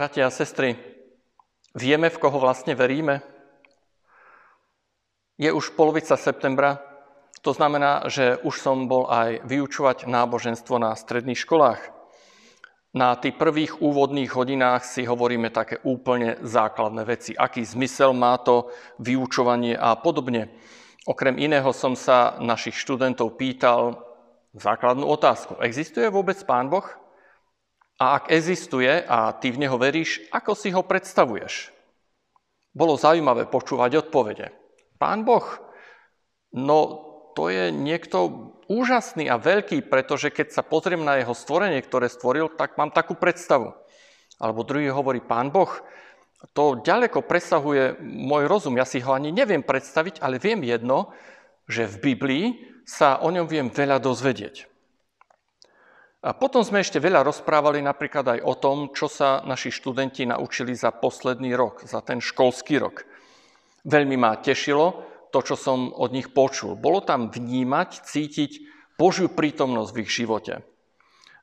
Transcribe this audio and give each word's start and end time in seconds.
Bratia 0.00 0.24
a 0.24 0.32
sestry, 0.32 0.80
vieme, 1.76 2.08
v 2.08 2.16
koho 2.16 2.40
vlastne 2.40 2.72
veríme? 2.72 3.20
Je 5.36 5.52
už 5.52 5.76
polovica 5.76 6.16
septembra, 6.16 6.80
to 7.44 7.52
znamená, 7.52 8.08
že 8.08 8.40
už 8.40 8.64
som 8.64 8.88
bol 8.88 9.12
aj 9.12 9.44
vyučovať 9.44 10.08
náboženstvo 10.08 10.80
na 10.80 10.96
stredných 10.96 11.44
školách. 11.44 11.92
Na 12.96 13.12
tých 13.12 13.36
prvých 13.36 13.84
úvodných 13.84 14.32
hodinách 14.32 14.88
si 14.88 15.04
hovoríme 15.04 15.52
také 15.52 15.84
úplne 15.84 16.40
základné 16.40 17.04
veci. 17.04 17.36
Aký 17.36 17.60
zmysel 17.68 18.16
má 18.16 18.40
to 18.40 18.72
vyučovanie 19.04 19.76
a 19.76 20.00
podobne. 20.00 20.48
Okrem 21.04 21.36
iného 21.36 21.76
som 21.76 21.92
sa 21.92 22.40
našich 22.40 22.80
študentov 22.80 23.36
pýtal 23.36 24.00
základnú 24.56 25.04
otázku. 25.04 25.60
Existuje 25.60 26.08
vôbec 26.08 26.40
Pán 26.48 26.72
Boh? 26.72 26.88
A 28.00 28.16
ak 28.16 28.32
existuje 28.32 28.88
a 28.88 29.36
ty 29.36 29.52
v 29.52 29.60
neho 29.60 29.76
veríš, 29.76 30.24
ako 30.32 30.56
si 30.56 30.72
ho 30.72 30.80
predstavuješ? 30.80 31.68
Bolo 32.72 32.96
zaujímavé 32.96 33.44
počúvať 33.44 34.08
odpovede. 34.08 34.56
Pán 34.96 35.28
Boh, 35.28 35.44
no 36.56 36.78
to 37.36 37.52
je 37.52 37.68
niekto 37.68 38.56
úžasný 38.72 39.28
a 39.28 39.36
veľký, 39.36 39.84
pretože 39.84 40.32
keď 40.32 40.48
sa 40.48 40.62
pozriem 40.64 41.04
na 41.04 41.20
jeho 41.20 41.36
stvorenie, 41.36 41.84
ktoré 41.84 42.08
stvoril, 42.08 42.48
tak 42.56 42.80
mám 42.80 42.88
takú 42.88 43.20
predstavu. 43.20 43.76
Alebo 44.40 44.64
druhý 44.64 44.88
hovorí, 44.88 45.20
Pán 45.20 45.52
Boh, 45.52 45.68
to 46.56 46.80
ďaleko 46.80 47.20
presahuje 47.28 48.00
môj 48.00 48.48
rozum. 48.48 48.80
Ja 48.80 48.88
si 48.88 49.04
ho 49.04 49.12
ani 49.12 49.28
neviem 49.28 49.60
predstaviť, 49.60 50.24
ale 50.24 50.40
viem 50.40 50.64
jedno, 50.64 51.12
že 51.68 51.84
v 51.84 52.16
Biblii 52.16 52.44
sa 52.88 53.20
o 53.20 53.28
ňom 53.28 53.44
viem 53.44 53.68
veľa 53.68 54.00
dozvedieť. 54.00 54.69
A 56.20 56.36
potom 56.36 56.60
sme 56.60 56.84
ešte 56.84 57.00
veľa 57.00 57.24
rozprávali 57.24 57.80
napríklad 57.80 58.36
aj 58.36 58.40
o 58.44 58.52
tom, 58.52 58.92
čo 58.92 59.08
sa 59.08 59.40
naši 59.48 59.72
študenti 59.72 60.28
naučili 60.28 60.76
za 60.76 60.92
posledný 60.92 61.56
rok, 61.56 61.88
za 61.88 62.04
ten 62.04 62.20
školský 62.20 62.76
rok. 62.76 63.08
Veľmi 63.88 64.20
ma 64.20 64.36
tešilo 64.36 65.00
to, 65.32 65.40
čo 65.40 65.56
som 65.56 65.88
od 65.96 66.12
nich 66.12 66.28
počul. 66.28 66.76
Bolo 66.76 67.00
tam 67.00 67.32
vnímať, 67.32 68.04
cítiť 68.04 68.52
Božiu 69.00 69.32
prítomnosť 69.32 69.90
v 69.96 70.00
ich 70.04 70.10
živote. 70.12 70.60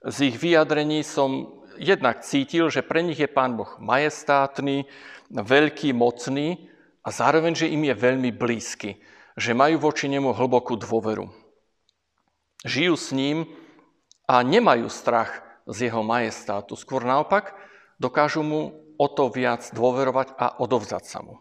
Z 0.06 0.30
ich 0.30 0.38
vyjadrení 0.38 1.02
som 1.02 1.58
jednak 1.82 2.22
cítil, 2.22 2.70
že 2.70 2.86
pre 2.86 3.02
nich 3.02 3.18
je 3.18 3.26
Pán 3.26 3.58
Boh 3.58 3.82
majestátny, 3.82 4.86
veľký, 5.34 5.90
mocný 5.98 6.70
a 7.02 7.10
zároveň, 7.10 7.66
že 7.66 7.72
im 7.74 7.82
je 7.82 7.98
veľmi 7.98 8.30
blízky, 8.30 9.02
že 9.34 9.58
majú 9.58 9.90
voči 9.90 10.06
nemu 10.06 10.38
hlbokú 10.38 10.78
dôveru. 10.78 11.34
Žijú 12.62 12.94
s 12.94 13.10
ním, 13.10 13.50
a 14.28 14.44
nemajú 14.44 14.92
strach 14.92 15.42
z 15.64 15.88
jeho 15.88 16.04
majestátu. 16.04 16.76
Skôr 16.76 17.08
naopak, 17.08 17.56
dokážu 17.98 18.44
mu 18.44 18.76
o 19.00 19.08
to 19.08 19.32
viac 19.32 19.72
dôverovať 19.72 20.36
a 20.36 20.60
odovzdať 20.60 21.04
sa 21.08 21.24
mu. 21.24 21.40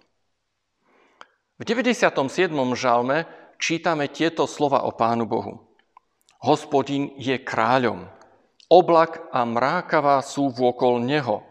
V 1.57 1.63
97. 1.65 2.53
žalme 2.77 3.27
čítame 3.57 4.07
tieto 4.13 4.45
slova 4.45 4.85
o 4.85 4.93
Pánu 4.95 5.25
Bohu. 5.25 5.67
Hospodin 6.45 7.17
je 7.17 7.35
kráľom. 7.41 8.07
Oblak 8.69 9.25
a 9.33 9.43
mrákava 9.47 10.21
sú 10.21 10.53
vôkol 10.53 11.01
neho. 11.01 11.43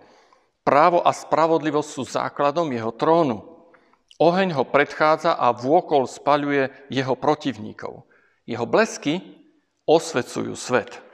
Právo 0.62 1.02
a 1.02 1.10
spravodlivosť 1.14 1.90
sú 1.90 2.04
základom 2.06 2.70
jeho 2.70 2.94
trónu. 2.94 3.44
Oheň 4.22 4.56
ho 4.56 4.64
predchádza 4.64 5.36
a 5.36 5.52
vôkol 5.52 6.08
spaľuje 6.08 6.72
jeho 6.88 7.16
protivníkov. 7.18 8.08
Jeho 8.46 8.66
blesky 8.70 9.20
osvecujú 9.90 10.54
svet. 10.54 11.05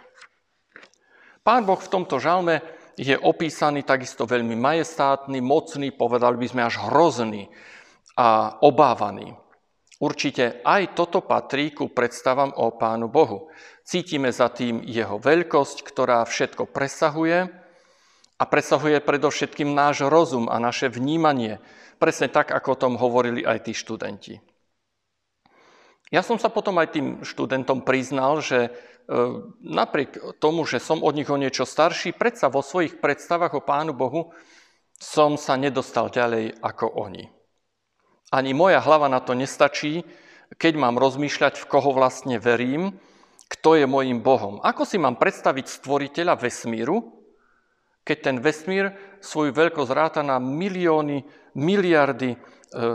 Pán 1.42 1.66
Boh 1.66 1.82
v 1.82 1.90
tomto 1.90 2.22
žalme 2.22 2.62
je 2.94 3.18
opísaný 3.18 3.82
takisto 3.82 4.30
veľmi 4.30 4.54
majestátny, 4.54 5.42
mocný, 5.42 5.90
povedali 5.90 6.38
by 6.38 6.48
sme 6.48 6.62
až 6.62 6.78
hrozný 6.86 7.50
a 8.14 8.62
obávaný. 8.62 9.34
Určite 9.98 10.62
aj 10.62 10.94
toto 10.98 11.26
patrí 11.26 11.74
ku 11.74 11.90
predstavám 11.90 12.54
o 12.58 12.78
Pánu 12.78 13.10
Bohu. 13.10 13.50
Cítime 13.82 14.30
za 14.30 14.54
tým 14.54 14.86
jeho 14.86 15.18
veľkosť, 15.18 15.82
ktorá 15.82 16.26
všetko 16.30 16.70
presahuje 16.70 17.50
a 18.38 18.44
presahuje 18.46 19.02
predovšetkým 19.02 19.74
náš 19.74 20.06
rozum 20.06 20.46
a 20.46 20.62
naše 20.62 20.90
vnímanie, 20.94 21.58
presne 21.98 22.30
tak, 22.30 22.50
ako 22.54 22.70
o 22.74 22.82
tom 22.82 22.94
hovorili 22.98 23.46
aj 23.46 23.66
tí 23.66 23.74
študenti. 23.74 24.42
Ja 26.12 26.26
som 26.26 26.36
sa 26.36 26.52
potom 26.52 26.76
aj 26.82 26.98
tým 26.98 27.08
študentom 27.24 27.86
priznal, 27.88 28.44
že 28.44 28.74
napriek 29.62 30.38
tomu, 30.38 30.66
že 30.66 30.84
som 30.84 31.02
od 31.02 31.16
nich 31.16 31.30
o 31.30 31.38
niečo 31.40 31.66
starší, 31.66 32.14
predsa 32.16 32.52
vo 32.52 32.62
svojich 32.62 33.02
predstavách 33.02 33.58
o 33.58 33.66
Pánu 33.66 33.96
Bohu 33.96 34.32
som 35.02 35.34
sa 35.36 35.58
nedostal 35.58 36.14
ďalej 36.14 36.62
ako 36.62 36.86
oni. 36.86 37.26
Ani 38.32 38.54
moja 38.54 38.80
hlava 38.80 39.10
na 39.10 39.20
to 39.20 39.34
nestačí, 39.34 40.06
keď 40.56 40.74
mám 40.78 40.96
rozmýšľať, 41.02 41.60
v 41.64 41.70
koho 41.70 41.92
vlastne 41.92 42.38
verím, 42.38 42.96
kto 43.52 43.76
je 43.76 43.86
môjim 43.90 44.24
Bohom. 44.24 44.64
Ako 44.64 44.88
si 44.88 44.96
mám 44.96 45.20
predstaviť 45.20 45.68
stvoriteľa 45.68 46.40
vesmíru, 46.40 47.22
keď 48.08 48.18
ten 48.24 48.38
vesmír 48.40 48.96
svoju 49.20 49.52
veľkosť 49.52 49.92
ráta 49.92 50.22
na 50.24 50.40
milióny, 50.40 51.28
miliardy 51.60 52.32
e, 52.34 52.38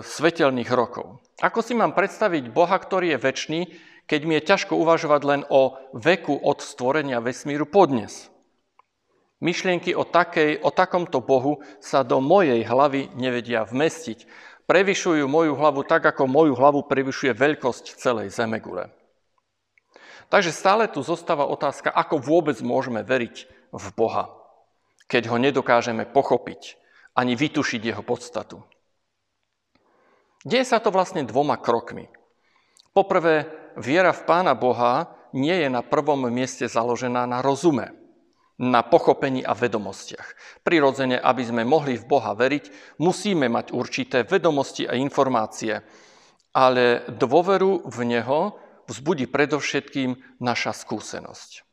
svetelných 0.01 0.71
rokov. 0.73 1.21
Ako 1.45 1.61
si 1.61 1.77
mám 1.77 1.93
predstaviť 1.93 2.49
Boha, 2.49 2.81
ktorý 2.81 3.15
je 3.15 3.19
väčší, 3.21 3.59
keď 4.07 4.21
mi 4.23 4.39
je 4.39 4.47
ťažko 4.47 4.79
uvažovať 4.79 5.23
len 5.27 5.43
o 5.51 5.75
veku 5.95 6.39
od 6.39 6.63
stvorenia 6.63 7.19
vesmíru 7.19 7.67
podnes. 7.67 8.31
Myšlienky 9.43 9.93
o, 9.93 10.09
takej, 10.09 10.65
o 10.65 10.73
takomto 10.73 11.21
Bohu 11.21 11.61
sa 11.77 12.01
do 12.01 12.25
mojej 12.25 12.65
hlavy 12.65 13.13
nevedia 13.19 13.69
vmestiť. 13.69 14.25
Prevyšujú 14.65 15.29
moju 15.29 15.53
hlavu 15.55 15.85
tak, 15.85 16.09
ako 16.09 16.25
moju 16.25 16.57
hlavu 16.57 16.89
prevyšuje 16.89 17.37
veľkosť 17.37 18.01
celej 18.01 18.33
Zemegule. 18.33 18.89
Takže 20.33 20.51
stále 20.51 20.91
tu 20.91 21.05
zostáva 21.05 21.47
otázka, 21.47 21.93
ako 21.93 22.19
vôbec 22.19 22.59
môžeme 22.65 23.05
veriť 23.05 23.47
v 23.71 23.87
Boha, 23.95 24.33
keď 25.07 25.31
ho 25.31 25.37
nedokážeme 25.39 26.09
pochopiť 26.09 26.81
ani 27.15 27.39
vytušiť 27.39 27.81
jeho 27.81 28.03
podstatu. 28.03 28.65
Deje 30.43 30.65
sa 30.67 30.79
to 30.79 30.91
vlastne 30.91 31.27
dvoma 31.27 31.59
krokmi. 31.59 32.11
Poprvé, 32.95 33.66
viera 33.77 34.13
v 34.13 34.25
Pána 34.25 34.57
Boha 34.57 35.13
nie 35.37 35.55
je 35.55 35.69
na 35.69 35.85
prvom 35.85 36.29
mieste 36.33 36.65
založená 36.65 37.29
na 37.29 37.45
rozume, 37.45 37.93
na 38.57 38.81
pochopení 38.81 39.45
a 39.45 39.53
vedomostiach. 39.53 40.61
Prirodzene, 40.65 41.21
aby 41.21 41.43
sme 41.45 41.63
mohli 41.69 42.01
v 42.01 42.09
Boha 42.09 42.33
veriť, 42.33 42.97
musíme 43.01 43.53
mať 43.53 43.77
určité 43.77 44.25
vedomosti 44.25 44.89
a 44.89 44.97
informácie, 44.97 45.85
ale 46.57 47.05
dôveru 47.13 47.85
v 47.85 47.99
Neho 48.09 48.57
vzbudí 48.89 49.29
predovšetkým 49.29 50.41
naša 50.41 50.73
skúsenosť. 50.73 51.67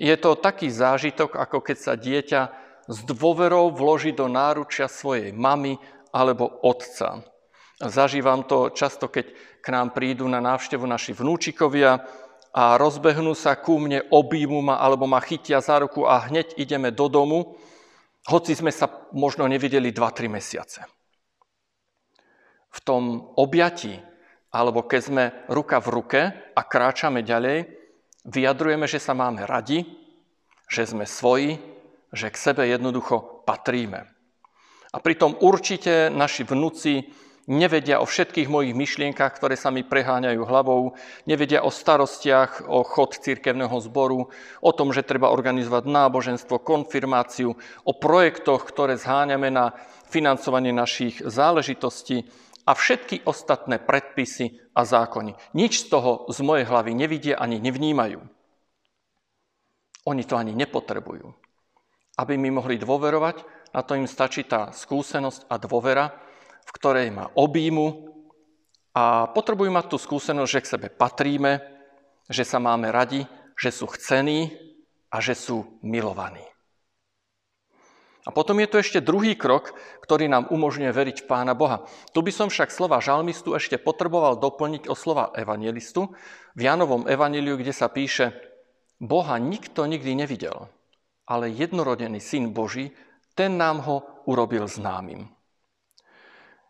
Je 0.00 0.14
to 0.18 0.34
taký 0.34 0.72
zážitok, 0.72 1.38
ako 1.38 1.62
keď 1.62 1.76
sa 1.78 1.94
dieťa 1.94 2.40
s 2.90 2.98
dôverou 3.06 3.70
vloží 3.70 4.10
do 4.10 4.26
náručia 4.26 4.90
svojej 4.90 5.30
mamy 5.30 5.78
alebo 6.10 6.50
otca. 6.66 7.22
Zažívam 7.82 8.46
to 8.46 8.70
často, 8.70 9.10
keď 9.10 9.34
k 9.58 9.66
nám 9.74 9.90
prídu 9.90 10.30
na 10.30 10.38
návštevu 10.38 10.86
naši 10.86 11.10
vnúčikovia 11.10 12.06
a 12.54 12.78
rozbehnú 12.78 13.34
sa 13.34 13.58
ku 13.58 13.82
mne, 13.82 14.06
objímu 14.06 14.62
ma 14.62 14.78
alebo 14.78 15.10
ma 15.10 15.18
chytia 15.18 15.58
za 15.58 15.82
ruku 15.82 16.06
a 16.06 16.22
hneď 16.30 16.54
ideme 16.62 16.94
do 16.94 17.10
domu, 17.10 17.58
hoci 18.30 18.54
sme 18.54 18.70
sa 18.70 18.86
možno 19.10 19.50
nevideli 19.50 19.90
2-3 19.90 20.30
mesiace. 20.30 20.86
V 22.70 22.78
tom 22.86 23.34
objatí, 23.34 23.98
alebo 24.54 24.86
keď 24.86 25.00
sme 25.02 25.24
ruka 25.50 25.82
v 25.82 25.88
ruke 25.90 26.20
a 26.54 26.60
kráčame 26.62 27.26
ďalej, 27.26 27.66
vyjadrujeme, 28.22 28.86
že 28.86 29.02
sa 29.02 29.10
máme 29.18 29.42
radi, 29.42 29.82
že 30.70 30.86
sme 30.86 31.02
svoji, 31.02 31.58
že 32.14 32.30
k 32.30 32.36
sebe 32.36 32.62
jednoducho 32.68 33.42
patríme. 33.42 34.06
A 34.92 34.96
pritom 35.00 35.34
určite 35.40 36.12
naši 36.12 36.44
vnúci 36.44 37.10
nevedia 37.52 38.00
o 38.00 38.08
všetkých 38.08 38.48
mojich 38.48 38.72
myšlienkach, 38.72 39.36
ktoré 39.36 39.60
sa 39.60 39.68
mi 39.68 39.84
preháňajú 39.84 40.40
hlavou, 40.42 40.96
nevedia 41.28 41.60
o 41.60 41.68
starostiach, 41.68 42.64
o 42.64 42.80
chod 42.82 43.20
cirkevného 43.20 43.76
zboru, 43.84 44.32
o 44.64 44.70
tom, 44.72 44.90
že 44.90 45.04
treba 45.04 45.28
organizovať 45.28 45.84
náboženstvo, 45.84 46.64
konfirmáciu, 46.64 47.52
o 47.84 47.92
projektoch, 47.92 48.64
ktoré 48.64 48.96
zháňame 48.96 49.52
na 49.52 49.76
financovanie 50.08 50.72
našich 50.72 51.20
záležitostí 51.20 52.24
a 52.64 52.72
všetky 52.72 53.26
ostatné 53.26 53.82
predpisy 53.82 54.72
a 54.72 54.86
zákony. 54.86 55.34
Nič 55.52 55.86
z 55.86 55.86
toho 55.92 56.30
z 56.30 56.38
mojej 56.40 56.64
hlavy 56.64 56.94
nevidia 56.94 57.36
ani 57.36 57.58
nevnímajú. 57.58 58.20
Oni 60.08 60.22
to 60.26 60.34
ani 60.34 60.54
nepotrebujú. 60.54 61.30
Aby 62.18 62.34
mi 62.36 62.50
mohli 62.50 62.76
dôverovať, 62.76 63.36
na 63.72 63.80
to 63.80 63.96
im 63.96 64.06
stačí 64.06 64.44
tá 64.44 64.68
skúsenosť 64.74 65.48
a 65.48 65.56
dôvera, 65.56 66.12
v 66.62 66.70
ktorej 66.74 67.08
ma 67.10 67.30
objímu 67.34 68.12
a 68.92 69.30
potrebujú 69.32 69.70
mať 69.72 69.86
tú 69.88 69.96
skúsenosť, 69.96 70.50
že 70.52 70.62
k 70.62 70.70
sebe 70.76 70.86
patríme, 70.92 71.62
že 72.28 72.44
sa 72.44 72.60
máme 72.60 72.92
radi, 72.92 73.24
že 73.56 73.72
sú 73.72 73.88
chcení 73.88 74.52
a 75.12 75.20
že 75.20 75.36
sú 75.36 75.80
milovaní. 75.84 76.44
A 78.22 78.30
potom 78.30 78.54
je 78.62 78.70
tu 78.70 78.78
ešte 78.78 79.02
druhý 79.02 79.34
krok, 79.34 79.74
ktorý 79.98 80.30
nám 80.30 80.46
umožňuje 80.54 80.92
veriť 80.94 81.16
v 81.22 81.26
Pána 81.26 81.58
Boha. 81.58 81.82
Tu 82.14 82.22
by 82.22 82.30
som 82.30 82.46
však 82.46 82.70
slova 82.70 83.02
žalmistu 83.02 83.58
ešte 83.58 83.82
potreboval 83.82 84.38
doplniť 84.38 84.86
o 84.86 84.94
slova 84.94 85.34
evangelistu 85.34 86.14
v 86.54 86.60
Janovom 86.62 87.10
evaníliu, 87.10 87.58
kde 87.58 87.74
sa 87.74 87.90
píše 87.90 88.30
Boha 89.02 89.42
nikto 89.42 89.90
nikdy 89.90 90.14
nevidel, 90.14 90.70
ale 91.26 91.50
jednorodený 91.50 92.22
syn 92.22 92.54
Boží, 92.54 92.94
ten 93.34 93.58
nám 93.58 93.82
ho 93.82 94.06
urobil 94.30 94.70
známym. 94.70 95.26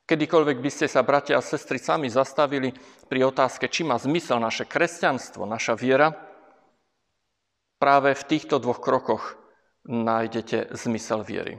Kedykoľvek 0.03 0.59
by 0.59 0.71
ste 0.71 0.87
sa, 0.91 1.07
bratia 1.07 1.39
a 1.39 1.45
sestry, 1.45 1.79
sami 1.79 2.11
zastavili 2.11 2.75
pri 3.07 3.31
otázke, 3.31 3.71
či 3.71 3.87
má 3.87 3.97
zmysel 4.03 4.43
naše 4.43 4.67
kresťanstvo, 4.67 5.47
naša 5.47 5.79
viera, 5.79 6.11
práve 7.79 8.15
v 8.15 8.27
týchto 8.27 8.59
dvoch 8.59 8.83
krokoch 8.83 9.39
nájdete 9.87 10.75
zmysel 10.75 11.23
viery. 11.27 11.59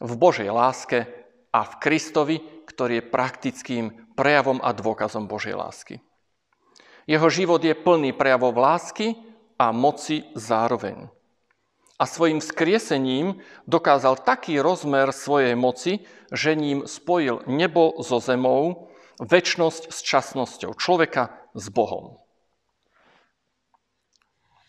V 0.00 0.12
Božej 0.16 0.48
láske 0.48 1.08
a 1.52 1.60
v 1.64 1.74
Kristovi, 1.80 2.36
ktorý 2.64 3.00
je 3.00 3.10
praktickým 3.12 3.84
prejavom 4.16 4.60
a 4.64 4.72
dôkazom 4.72 5.28
Božej 5.28 5.56
lásky. 5.56 6.00
Jeho 7.04 7.28
život 7.28 7.60
je 7.60 7.76
plný 7.76 8.16
prejavov 8.16 8.56
lásky 8.56 9.12
a 9.60 9.70
moci 9.70 10.24
zároveň. 10.32 11.12
A 11.94 12.10
svojim 12.10 12.42
skriesením 12.42 13.38
dokázal 13.70 14.18
taký 14.26 14.58
rozmer 14.58 15.14
svojej 15.14 15.54
moci, 15.54 16.02
že 16.34 16.58
ním 16.58 16.90
spojil 16.90 17.46
nebo 17.46 17.94
so 18.02 18.18
zemou, 18.18 18.90
väčnosť 19.22 19.94
s 19.94 19.98
časnosťou, 20.02 20.74
človeka 20.74 21.30
s 21.54 21.70
Bohom. 21.70 22.18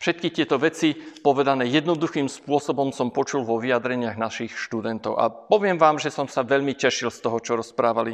Všetky 0.05 0.29
tieto 0.29 0.61
veci 0.61 0.93
povedané 1.25 1.65
jednoduchým 1.65 2.29
spôsobom 2.29 2.93
som 2.93 3.09
počul 3.09 3.41
vo 3.41 3.57
vyjadreniach 3.57 4.21
našich 4.21 4.53
študentov. 4.53 5.17
A 5.17 5.33
poviem 5.33 5.81
vám, 5.81 5.97
že 5.97 6.13
som 6.13 6.29
sa 6.29 6.45
veľmi 6.45 6.77
tešil 6.77 7.09
z 7.09 7.25
toho, 7.25 7.41
čo 7.41 7.57
rozprávali. 7.57 8.13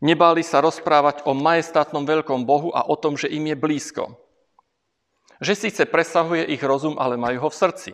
Nebáli 0.00 0.40
sa 0.40 0.64
rozprávať 0.64 1.28
o 1.28 1.36
majestátnom 1.36 2.08
veľkom 2.08 2.48
Bohu 2.48 2.72
a 2.72 2.88
o 2.88 2.96
tom, 2.96 3.20
že 3.20 3.28
im 3.28 3.44
je 3.44 3.60
blízko. 3.60 4.16
Že 5.44 5.68
síce 5.68 5.82
presahuje 5.84 6.48
ich 6.48 6.64
rozum, 6.64 6.96
ale 6.96 7.20
majú 7.20 7.44
ho 7.44 7.50
v 7.52 7.60
srdci. 7.60 7.90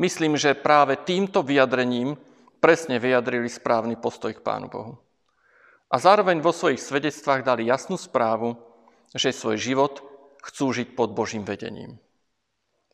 Myslím, 0.00 0.40
že 0.40 0.56
práve 0.56 0.96
týmto 0.96 1.44
vyjadrením 1.44 2.16
presne 2.62 2.96
vyjadrili 2.96 3.50
správny 3.50 3.98
postoj 4.00 4.32
k 4.32 4.40
Pánu 4.40 4.70
Bohu. 4.72 4.94
A 5.92 6.00
zároveň 6.00 6.40
vo 6.40 6.56
svojich 6.56 6.80
svedectvách 6.80 7.44
dali 7.44 7.68
jasnú 7.68 8.00
správu, 8.00 8.56
že 9.12 9.34
svoj 9.34 9.60
život 9.60 10.00
chcú 10.40 10.72
žiť 10.72 10.96
pod 10.96 11.12
Božím 11.12 11.44
vedením. 11.44 12.00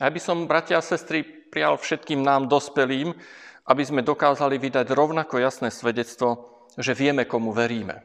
A 0.03 0.11
by 0.11 0.19
som, 0.19 0.51
bratia 0.51 0.79
a 0.79 0.83
sestry, 0.83 1.23
prijal 1.23 1.79
všetkým 1.79 2.23
nám 2.23 2.51
dospelým, 2.51 3.15
aby 3.69 3.83
sme 3.87 4.03
dokázali 4.03 4.59
vydať 4.59 4.91
rovnako 4.91 5.39
jasné 5.39 5.71
svedectvo, 5.71 6.59
že 6.75 6.97
vieme, 6.97 7.29
komu 7.29 7.55
veríme. 7.55 8.03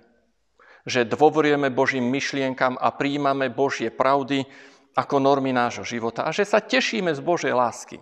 Že 0.83 1.09
dôverujeme 1.09 1.71
Božím 1.71 2.11
myšlienkam 2.11 2.75
a 2.77 2.91
príjmame 2.91 3.49
Božie 3.49 3.89
pravdy 3.89 4.45
ako 4.93 5.15
normy 5.17 5.55
nášho 5.55 5.87
života 5.87 6.27
a 6.27 6.35
že 6.35 6.45
sa 6.45 6.61
tešíme 6.61 7.09
z 7.15 7.21
Božej 7.23 7.53
lásky. 7.55 7.97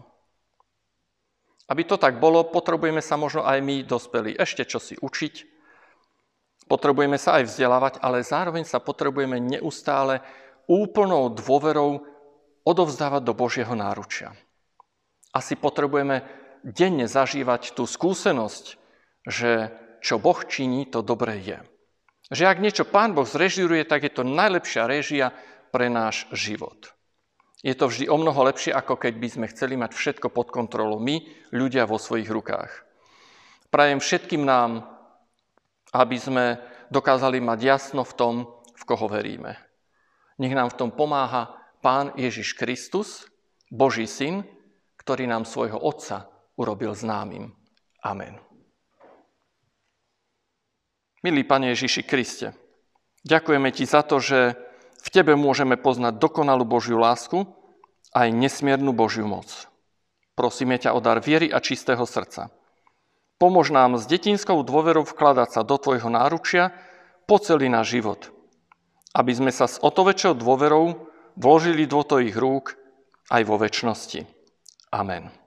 Aby 1.72 1.88
to 1.88 1.96
tak 1.96 2.20
bolo, 2.20 2.52
potrebujeme 2.52 3.00
sa 3.00 3.16
možno 3.16 3.48
aj 3.48 3.64
my, 3.64 3.88
dospelí, 3.88 4.36
ešte 4.36 4.68
čo 4.68 4.84
si 4.84 5.00
učiť. 5.00 5.36
Potrebujeme 6.68 7.16
sa 7.16 7.40
aj 7.40 7.48
vzdelávať, 7.48 7.94
ale 8.04 8.28
zároveň 8.28 8.68
sa 8.68 8.84
potrebujeme 8.84 9.40
neustále 9.40 10.20
úplnou 10.68 11.32
dôverou 11.32 12.04
odovzdávať 12.68 13.22
do 13.24 13.32
Božieho 13.32 13.72
náručia. 13.72 14.36
Asi 15.32 15.56
potrebujeme 15.56 16.28
denne 16.60 17.08
zažívať 17.08 17.72
tú 17.72 17.88
skúsenosť, 17.88 18.76
že 19.24 19.72
čo 20.04 20.20
Boh 20.20 20.44
činí, 20.44 20.92
to 20.92 21.00
dobré 21.00 21.40
je. 21.40 21.60
Že 22.36 22.52
ak 22.52 22.58
niečo 22.60 22.84
Pán 22.84 23.16
Boh 23.16 23.28
zrežiruje, 23.28 23.88
tak 23.88 24.04
je 24.04 24.12
to 24.12 24.28
najlepšia 24.28 24.92
režia 24.92 25.32
pre 25.72 25.88
náš 25.88 26.28
život. 26.36 26.92
Je 27.62 27.78
to 27.78 27.94
vždy 27.94 28.10
o 28.10 28.18
mnoho 28.18 28.42
lepšie, 28.50 28.74
ako 28.74 28.98
keď 28.98 29.14
by 29.22 29.28
sme 29.30 29.46
chceli 29.54 29.78
mať 29.78 29.94
všetko 29.94 30.34
pod 30.34 30.50
kontrolou 30.50 30.98
my, 30.98 31.22
ľudia 31.54 31.86
vo 31.86 32.02
svojich 32.02 32.26
rukách. 32.26 32.74
Prajem 33.70 34.02
všetkým 34.02 34.42
nám, 34.42 34.90
aby 35.94 36.18
sme 36.18 36.58
dokázali 36.90 37.38
mať 37.38 37.60
jasno 37.62 38.02
v 38.02 38.14
tom, 38.18 38.36
v 38.74 38.84
koho 38.84 39.06
veríme. 39.06 39.62
Nech 40.42 40.58
nám 40.58 40.74
v 40.74 40.80
tom 40.82 40.90
pomáha 40.90 41.54
Pán 41.86 42.18
Ježiš 42.18 42.58
Kristus, 42.58 43.30
Boží 43.70 44.10
syn, 44.10 44.42
ktorý 44.98 45.30
nám 45.30 45.46
svojho 45.46 45.78
Otca 45.78 46.30
urobil 46.58 46.98
známym. 46.98 47.54
Amen. 48.02 48.42
Milý 51.22 51.46
Pane 51.46 51.70
Ježiši 51.78 52.02
Kriste, 52.02 52.58
ďakujeme 53.22 53.70
Ti 53.70 53.86
za 53.86 54.02
to, 54.02 54.18
že 54.18 54.58
Tebe 55.12 55.36
môžeme 55.36 55.76
poznať 55.76 56.18
dokonalú 56.18 56.64
Božiu 56.64 56.96
lásku 56.98 57.44
aj 58.16 58.32
nesmiernu 58.32 58.96
Božiu 58.96 59.28
moc. 59.28 59.68
Prosíme 60.40 60.80
ťa 60.80 60.96
o 60.96 61.00
dar 61.04 61.20
viery 61.20 61.52
a 61.52 61.60
čistého 61.60 62.04
srdca. 62.08 62.48
Pomôž 63.36 63.76
nám 63.76 64.00
s 64.00 64.08
detinskou 64.08 64.64
dôverou 64.64 65.04
vkladať 65.04 65.60
sa 65.60 65.62
do 65.68 65.76
Tvojho 65.76 66.08
náručia 66.08 66.72
po 67.28 67.38
celý 67.38 67.68
náš 67.68 68.00
život– 68.00 68.22
aby 69.12 69.32
sme 69.36 69.52
sa 69.52 69.68
s 69.68 69.80
o 69.84 69.92
to 69.92 70.08
väčšou 70.08 70.40
dôverou 70.40 71.12
vložili 71.36 71.84
do 71.88 72.04
Tvojich 72.04 72.36
rúk 72.36 72.80
aj 73.28 73.42
vo 73.44 73.60
väčšnosti. 73.60 74.24
Amen. 74.92 75.41